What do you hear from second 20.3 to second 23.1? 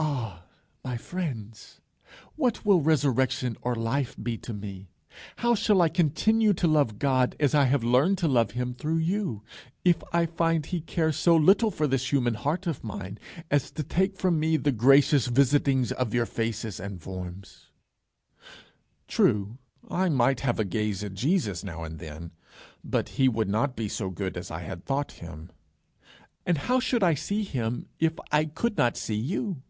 have a gaze at Jesus, now and then; but